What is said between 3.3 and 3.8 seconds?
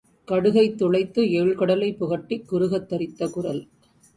குறள்